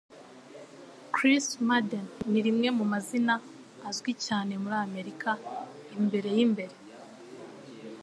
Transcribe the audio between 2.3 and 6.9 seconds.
ni rimwe mu mazina azwi cyane muri Amerika imbere yimbere.